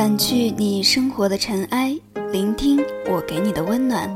[0.00, 1.94] 掸去你生活的尘埃，
[2.32, 4.08] 聆听我给你的温暖。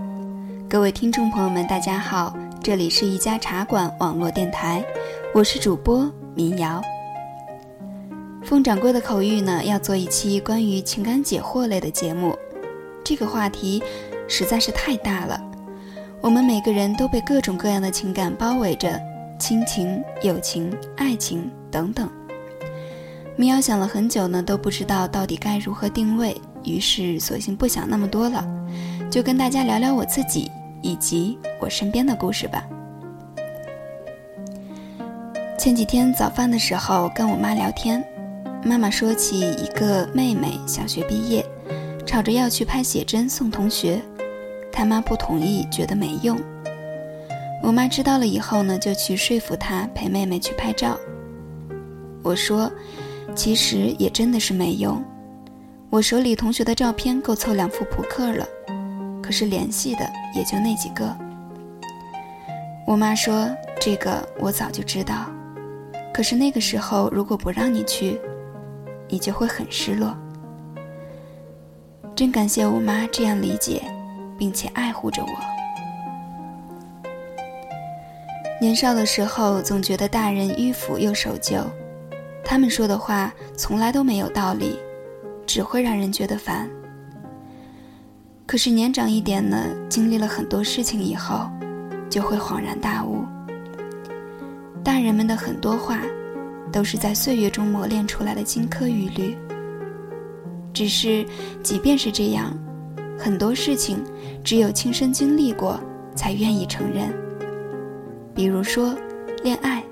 [0.67, 4.83] 各位听众朋友们，大家好，这里是一家茶馆网络电台，
[5.35, 6.81] 我是主播民谣。
[8.43, 12.35] 凤掌柜的口谕呢，要做一期关于情感解惑类的节目。
[13.05, 13.83] 这个话题
[14.27, 15.39] 实在是太大了，
[16.23, 18.99] 我们每个人都被各种各样的情感包围着，
[19.39, 22.09] 亲情、友情、爱情等等。
[23.37, 28.47] 民谣想了很久呢，都不知道到底该如何定位，于是索性不想那么多了，
[29.11, 30.49] 就跟大家聊聊我自己
[30.83, 32.65] 以及我身边的故事吧。
[35.59, 38.05] 前几天早饭的时候跟我妈聊天，
[38.65, 41.45] 妈妈说起一个妹妹小学毕业，
[42.07, 44.01] 吵着要去拍写真送同学，
[44.71, 46.39] 他妈不同意，觉得没用。
[47.65, 50.97] 我妈知道了以后呢，就去说服她陪妹妹去拍照。
[52.23, 52.71] 我说。
[53.35, 55.03] 其实也真的是没用，
[55.91, 58.47] 我手里同学的照片够凑两副扑克了，
[59.23, 61.15] 可是联系的也就那几个。
[62.87, 65.27] 我妈说：“这个我早就知道，
[66.13, 68.21] 可是那个时候如果不让你去，
[69.09, 70.17] 你就会很失落。”
[72.15, 73.83] 真感谢我妈这样理解，
[74.39, 75.29] 并且爱护着我。
[78.61, 81.57] 年少的时候总觉得大人迂腐又守旧。
[82.45, 84.79] 他们说的话从来都没有道理，
[85.47, 86.69] 只会让人觉得烦。
[88.47, 89.57] 可是年长一点呢，
[89.89, 91.49] 经历了很多事情以后，
[92.11, 93.25] 就会恍然大悟。
[94.85, 96.03] 大人们的很多话，
[96.71, 99.37] 都是在岁月中磨练出来的金科玉律。
[100.75, 101.27] 只是，
[101.63, 102.55] 即便是这样，
[103.19, 104.05] 很多事情
[104.45, 105.81] 只有亲身经历过，
[106.15, 107.13] 才愿意承认。
[108.35, 108.95] 比如说，
[109.43, 109.83] 恋爱。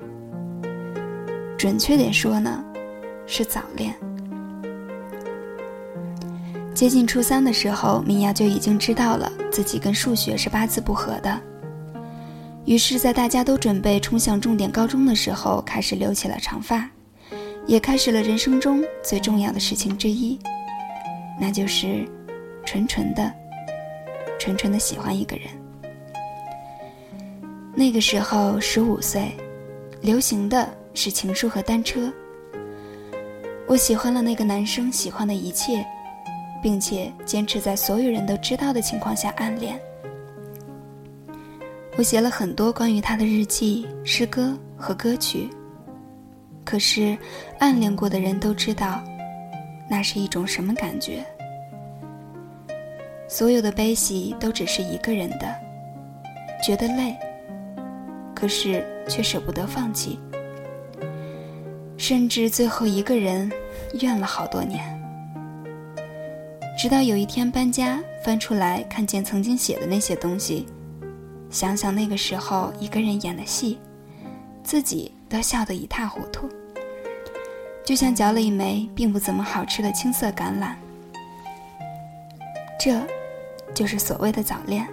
[1.63, 2.61] 准确点说呢，
[3.25, 3.95] 是早恋。
[6.73, 11.41] 接近初三的时候，明雅就已经知道了自己跟数学是八字不合的。
[12.65, 16.85] 于是，在大家都准备冲向重点高中的时候，开始留起了长发，
[17.65, 20.37] 也开始了人生中最重要的事情之一，
[21.39, 22.05] 那就是
[22.65, 23.33] 纯纯的、
[24.37, 25.45] 纯纯的喜欢一个人。
[27.73, 29.31] 那个时候十五岁，
[30.01, 30.67] 流行的。
[30.93, 32.11] 是情书和单车。
[33.67, 35.85] 我喜欢了那个男生喜欢的一切，
[36.61, 39.79] 并且坚持在所有人都知道的情况下暗恋。
[41.95, 45.49] 我写了很多关于他的日记、诗歌和歌曲。
[46.65, 47.17] 可是，
[47.59, 49.03] 暗恋过的人都知道，
[49.89, 51.23] 那是一种什么感觉。
[53.27, 55.55] 所有的悲喜都只是一个人的，
[56.63, 57.15] 觉得累，
[58.33, 60.19] 可是却舍不得放弃。
[62.05, 63.49] 甚至最后一个人
[64.01, 64.83] 怨了好多年，
[66.77, 70.67] 直到有一天搬家翻出来看见曾经写的那些东西，
[71.49, 73.79] 想想那个时候一个人演的戏，
[74.65, 76.49] 自己都笑得一塌糊涂，
[77.85, 80.75] 就像嚼了一枚并不怎么好吃的青色橄榄。
[82.77, 82.99] 这，
[83.73, 84.85] 就是所谓的早恋。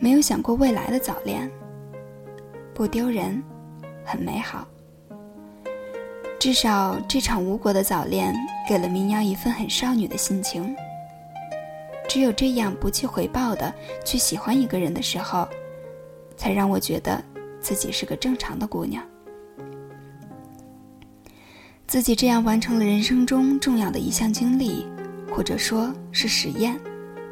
[0.00, 1.48] 没有想过未来的早恋，
[2.74, 3.40] 不丢人，
[4.04, 4.66] 很美好。
[6.38, 8.32] 至少这场无果的早恋
[8.68, 10.74] 给了民谣一份很少女的心情。
[12.08, 15.48] 只有这样不计回报的去喜欢一个人的时候，
[16.36, 17.22] 才让我觉得
[17.60, 19.04] 自己是个正常的姑娘。
[21.86, 24.86] 自己这样完成了人生中重要的一项经历，
[25.30, 26.78] 或者说是实验，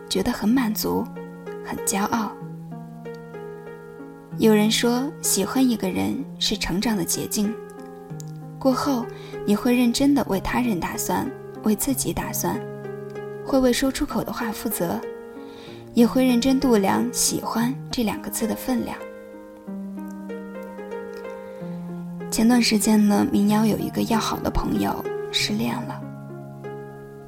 [0.08, 1.04] 觉得很满足，
[1.64, 2.32] 很骄傲。
[4.38, 7.54] 有人说，喜欢一个人是成长的捷径。
[8.66, 9.06] 过后，
[9.44, 11.24] 你会认真的为他人打算，
[11.62, 12.60] 为自己打算，
[13.44, 15.00] 会为说出口的话负责，
[15.94, 18.98] 也会认真度量“喜欢”这两个字的分量。
[22.28, 24.92] 前段时间呢，民谣有一个要好的朋友
[25.30, 26.02] 失恋了。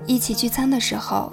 [0.06, 1.32] 一起聚餐的时候，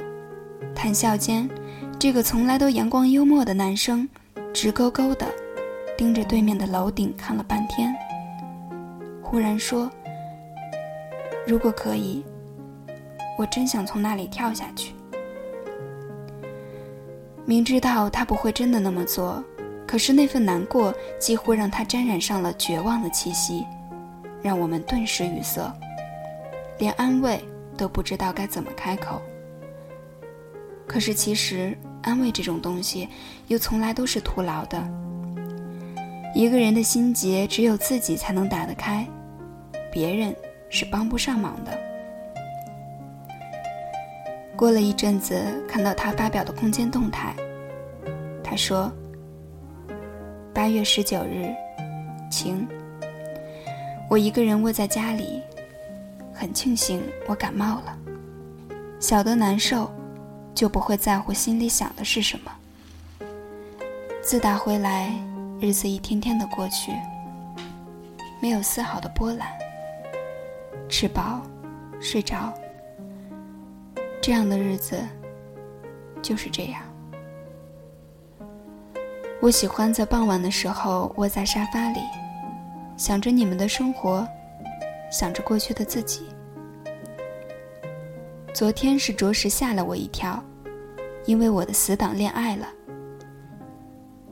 [0.76, 1.50] 谈笑间，
[1.98, 4.08] 这个从来都阳光幽默的男生，
[4.54, 5.26] 直勾勾的
[5.98, 7.92] 盯着对面的楼顶看了半天。
[9.26, 9.90] 忽然说
[11.48, 12.24] ：“如果可以，
[13.40, 14.94] 我真想从那里跳下去。”
[17.44, 19.44] 明知道他不会真的那么做，
[19.88, 23.66] 可是那份难过几乎让他沾染上了绝望的气息，
[24.44, 25.74] 让我们顿时语塞，
[26.78, 27.44] 连安慰
[27.76, 29.20] 都不知道该怎么开口。
[30.88, 33.10] 可是其实安慰这种东西，
[33.48, 34.88] 又从来都是徒劳的。
[36.36, 39.08] 一个人的心结，只有自己才能打得开。
[39.90, 40.36] 别人
[40.70, 41.72] 是帮不上忙的。
[44.54, 47.34] 过了一阵子，看到他发表的空间动态，
[48.44, 48.92] 他说
[50.54, 51.56] ：“八月十九日，
[52.30, 52.68] 晴。
[54.10, 55.42] 我一个人窝在家里，
[56.34, 57.98] 很庆幸我感冒了。
[59.00, 59.90] 晓得难受，
[60.54, 62.52] 就不会在乎心里想的是什么。
[64.22, 65.14] 自打回来，
[65.66, 66.92] 日子一天天的过去，
[68.40, 69.48] 没有丝毫的波澜。
[70.88, 71.42] 吃饱，
[72.00, 72.54] 睡着。”
[74.22, 75.02] 这样的日子
[76.22, 76.84] 就是这样。
[79.42, 82.00] 我喜欢在傍晚的时候窝在沙发里，
[82.96, 84.28] 想着你们的生活，
[85.12, 86.28] 想着过去的自己。
[88.54, 90.40] 昨天是着实吓了我一跳，
[91.26, 92.68] 因为我的死党恋爱了。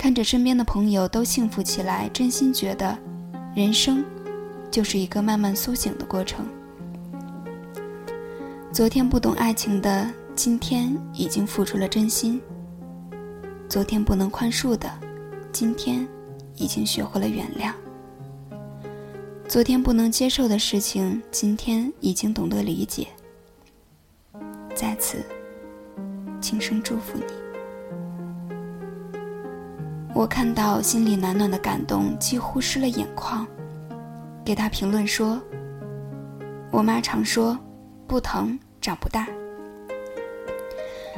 [0.03, 2.99] 看着身边的朋友都幸福起来，真心觉得，
[3.55, 4.03] 人生
[4.69, 6.45] 就是一个慢慢苏醒的过程。
[8.69, 12.37] 昨天不懂爱情的，今天已经付出了真心；
[13.69, 14.91] 昨天不能宽恕的，
[15.53, 16.05] 今天
[16.57, 17.71] 已经学会了原谅；
[19.47, 23.07] 昨天不能接受的事情，今天已经懂得理解。
[24.75, 25.23] 在此，
[26.41, 27.42] 轻声祝福你。
[30.13, 33.45] 我看到心里暖暖的感动，几乎湿了眼眶，
[34.45, 35.41] 给他评论说
[36.71, 37.57] ：“我妈常说。”
[38.05, 39.27] 不疼，长不大。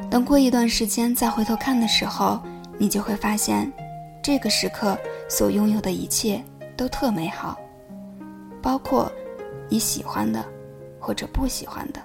[0.09, 2.39] 等过一段时间再回头看的时候，
[2.77, 3.69] 你就会发现，
[4.23, 4.97] 这个时刻
[5.27, 6.41] 所拥有的一切
[6.77, 7.59] 都特美好，
[8.61, 9.11] 包括
[9.67, 10.45] 你喜欢的
[10.97, 11.99] 或者不喜欢的。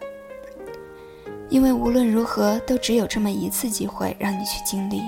[1.50, 5.02] 因为无论如何都只有这么一次机会让你去经历，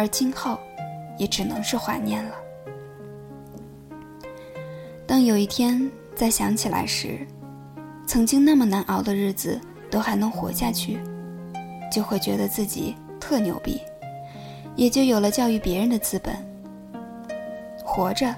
[0.00, 0.58] 而今后
[1.18, 2.34] 也只能是怀念了。
[5.06, 7.18] 当有一天再想起来时，
[8.06, 9.60] 曾经那么难熬的日子
[9.90, 10.98] 都还能活下去，
[11.92, 13.78] 就会觉得自己特牛逼，
[14.74, 16.34] 也就有了教育别人的资本。
[17.84, 18.34] 活着，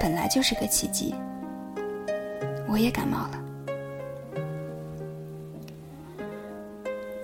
[0.00, 1.14] 本来就是个奇迹。
[2.66, 3.41] 我也感冒了，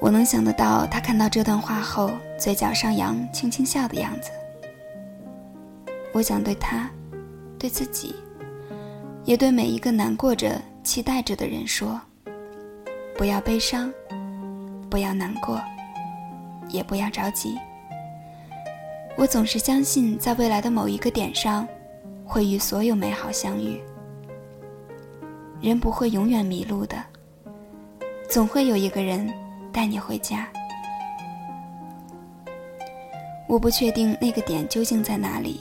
[0.09, 4.31] 我能想得到他看到这段话后嘴角上扬、轻轻笑的样子。
[6.15, 6.89] 我想对他，
[7.59, 8.15] 对自己，
[9.27, 10.59] 也对每一个难过着。
[10.83, 12.01] 期待着的人说
[13.19, 13.93] ：“不要悲伤，
[14.89, 15.61] 不要难过，
[16.71, 17.59] 也不要着急。
[19.15, 21.69] 我总是相信，在未来的某一个点上，
[22.25, 23.79] 会与所有美好相遇。
[25.61, 26.97] 人不会永远迷路的，
[28.31, 29.31] 总会有一个人
[29.73, 30.49] 带你回家。
[33.49, 35.61] 我不确定那个点究竟在哪里，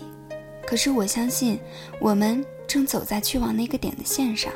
[0.65, 1.59] 可是我相信，
[2.01, 4.51] 我们正走在去往那个点的线上。”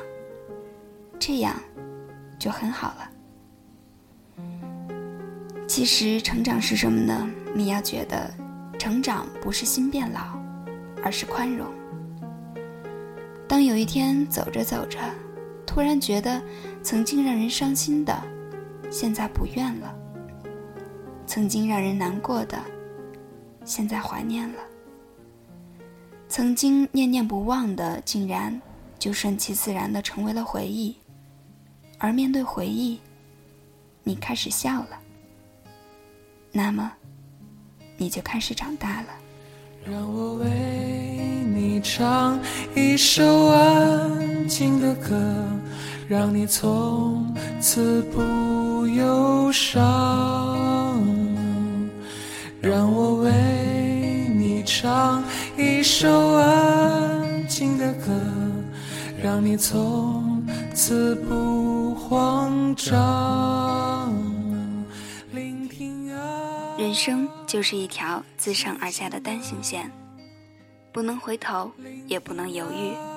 [1.17, 1.55] 这样，
[2.37, 3.09] 就很好了。
[5.67, 7.29] 其实，成长是什么呢？
[7.55, 8.29] 米娅觉得，
[8.77, 10.37] 成长不是心变老，
[11.03, 11.67] 而是宽容。
[13.47, 14.97] 当有一天走着走着，
[15.65, 16.41] 突然觉得
[16.83, 18.13] 曾经让人伤心的，
[18.91, 19.95] 现在不怨了；
[21.25, 22.59] 曾经让人难过的，
[23.65, 24.59] 现在怀念了；
[26.27, 28.61] 曾经念念不忘的，竟然
[28.99, 30.95] 就顺其自然的成为了回忆。
[31.97, 32.99] 而面对回忆，
[34.03, 34.99] 你开始笑了，
[36.51, 36.91] 那么
[37.95, 39.07] 你就开始长大了。
[39.85, 40.45] 让我为
[41.45, 42.39] 你唱
[42.75, 45.47] 一首安静的歌，
[46.11, 51.01] 让你从此不忧伤。
[52.61, 53.31] 让我为
[54.35, 55.23] 你唱
[55.57, 58.11] 一首安静的歌，
[59.23, 61.95] 让你从此不。
[61.95, 64.13] 慌张。
[65.31, 69.89] 聆听啊人生就是一条自上而下的单行线，
[70.91, 71.71] 不能回头，
[72.05, 73.10] 也不能犹豫。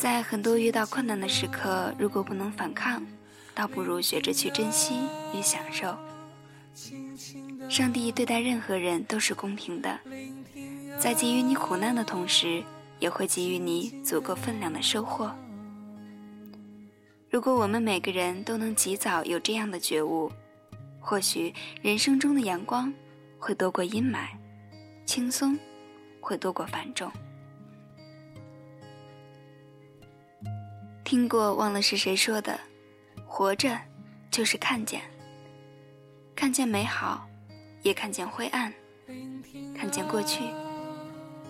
[0.00, 3.04] 在很多遇到困难的时刻，如果不能反抗，
[3.54, 4.94] 倒不如学着去珍惜
[5.34, 5.94] 与享受。
[7.68, 10.00] 上帝对待任何人都是公平的，
[10.98, 12.64] 在给予你苦难的同时，
[12.98, 15.30] 也会给予你足够分量的收获。
[17.28, 20.32] 如果我们每个人都能及早有这样的觉悟，
[20.98, 21.52] 或许
[21.82, 22.90] 人生中的阳光
[23.38, 24.28] 会多过阴霾，
[25.04, 25.58] 轻松
[26.22, 27.12] 会多过繁重。
[31.10, 32.56] 听过忘了是谁说的，
[33.26, 33.76] 活着
[34.30, 35.02] 就是看见，
[36.36, 37.28] 看见美好，
[37.82, 38.72] 也看见灰暗，
[39.76, 40.44] 看见过去，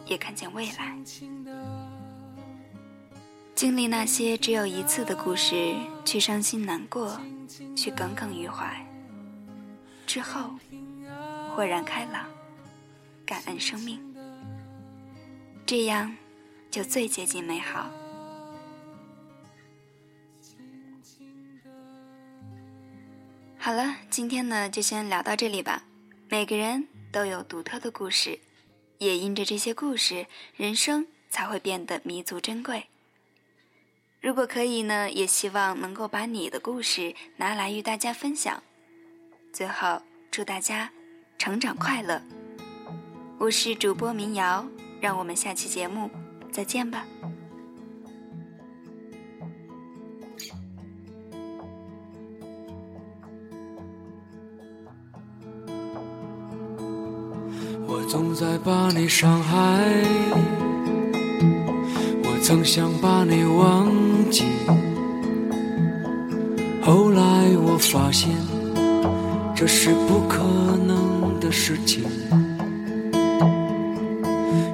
[0.07, 0.97] 也看见未来。
[3.55, 5.75] 经历那些只有一次的故事，
[6.07, 7.21] 去伤心难过，
[7.77, 8.83] 去耿耿于怀，
[10.07, 10.55] 之后
[11.55, 12.25] 豁然开朗，
[13.27, 14.01] 感恩生命，
[15.67, 16.17] 这样
[16.71, 17.91] 就最接近美好。
[23.63, 25.85] 好了，今天呢就先聊到这里吧。
[26.31, 28.41] 每个人都有独特的故事，
[28.97, 30.27] 也因着这些故事，
[30.57, 32.87] 人生才会变得弥足珍贵。
[34.19, 38.63] 如果可以呢，也希望能够把你的故事拿来与大家分享。
[39.53, 40.01] 最后，
[40.31, 40.91] 祝大家
[41.37, 42.23] 成长快乐。
[43.37, 44.67] 我是主播民谣，
[45.03, 46.11] 让我们下期节目
[46.51, 47.07] 再见吧。
[58.41, 59.85] 再把你伤害，
[62.25, 63.87] 我曾想把你忘
[64.31, 64.45] 记，
[66.81, 67.21] 后来
[67.59, 68.31] 我发现
[69.55, 70.39] 这是不可
[70.87, 72.03] 能的事情，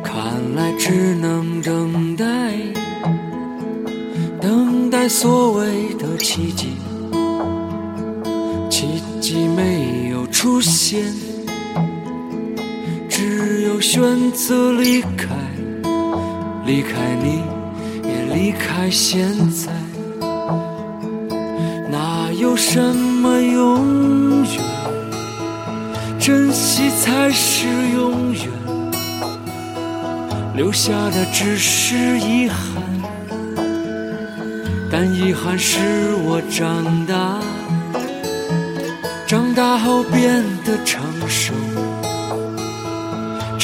[0.05, 0.15] 看
[0.55, 2.25] 来只能等待，
[4.41, 6.69] 等待所谓的奇迹，
[8.71, 11.26] 奇迹没有出现。
[14.07, 15.35] 选择离开，
[16.65, 17.43] 离开你，
[18.05, 19.73] 也离开现在。
[21.91, 24.63] 哪有什么永远？
[26.21, 28.49] 珍惜才是永远。
[30.55, 32.81] 留下的只是遗憾，
[34.89, 35.81] 但遗憾使
[36.23, 37.41] 我长大，
[39.27, 41.53] 长大后变得成熟。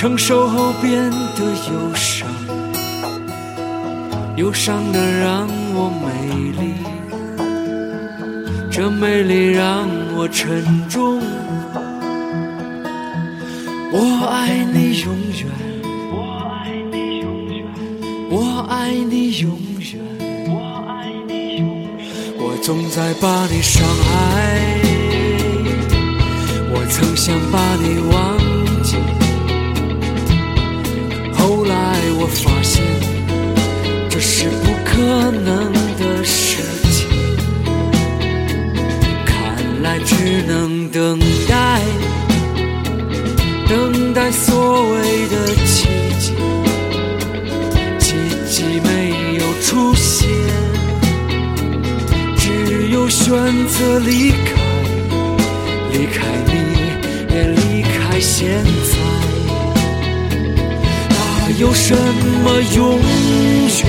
[0.02, 2.26] 成熟后变得忧伤，
[4.35, 6.75] 忧伤的让我美丽，
[8.68, 11.21] 这美丽让我沉重。
[13.92, 15.47] 我爱你永远，
[16.11, 17.64] 我爱你永远，
[18.28, 20.00] 我爱你永远，
[20.49, 22.04] 我爱你永远。
[22.38, 24.11] 我总在把你伤害，
[26.75, 28.37] 我曾想把你忘
[28.82, 28.97] 记。
[32.19, 32.83] 我发现
[34.09, 34.93] 这是不可
[35.31, 37.09] 能的事情，
[39.25, 41.81] 看来只能等待，
[43.69, 45.35] 等待所谓的
[45.67, 45.88] 奇
[46.21, 46.33] 迹，
[47.99, 48.14] 奇
[48.49, 48.88] 迹没
[49.38, 50.29] 有出现，
[52.37, 53.29] 只有选
[53.67, 54.37] 择离开，
[55.93, 56.52] 离开你
[57.35, 58.82] 也离开现在。
[61.59, 63.87] 有什么永远？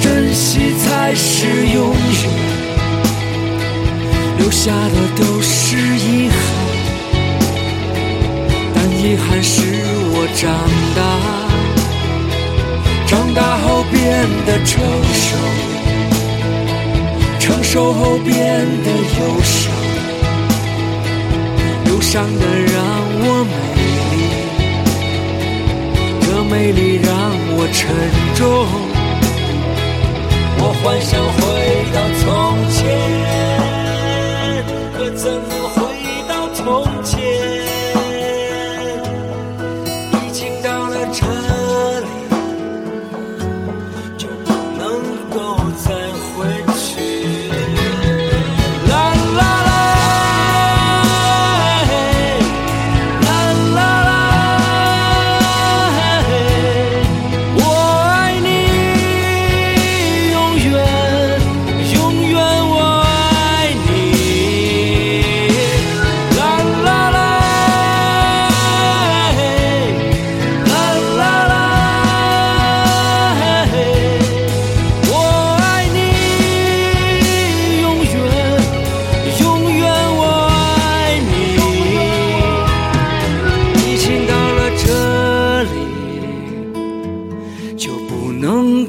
[0.00, 1.98] 珍惜才是永远。
[4.38, 6.38] 留下的都是遗憾，
[8.74, 9.56] 但遗憾使
[10.10, 10.48] 我长
[10.96, 11.00] 大，
[13.06, 13.96] 长大后变
[14.46, 14.80] 得成
[15.12, 15.26] 熟，
[17.38, 18.34] 成熟后变
[18.84, 18.88] 得
[19.18, 19.70] 忧伤，
[21.86, 22.76] 忧伤的让
[23.17, 23.17] 我
[26.50, 27.12] 美丽让
[27.56, 27.94] 我沉
[28.34, 28.66] 重，
[30.58, 31.22] 我幻想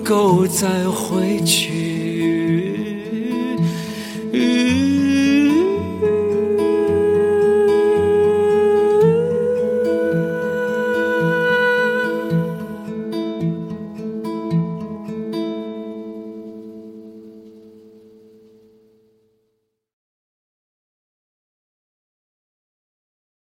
[0.09, 1.88] 够再回去。